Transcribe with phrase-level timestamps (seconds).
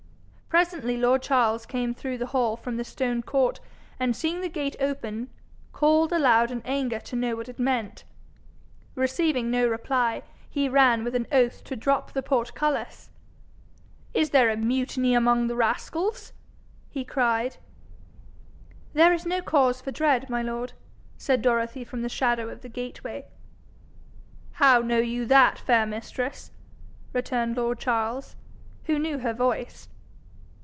[0.53, 3.61] Presently lord Charles came through the hall from the stone court,
[3.97, 5.29] and seeing the gate open,
[5.71, 8.03] called aloud in anger to know what it meant.
[8.93, 13.09] Receiving no reply, he ran with an oath to drop the portcullis.
[14.13, 16.33] 'Is there a mutiny amongst the rascals?'
[16.89, 17.55] he cried.
[18.91, 20.73] 'There is no cause for dread, my lord,'
[21.17, 23.25] said Dorothy from the shadow of the gateway.
[24.51, 26.51] 'How know you that, fair mistress?'
[27.13, 28.35] returned lord Charles,
[28.83, 29.87] who knew her voice.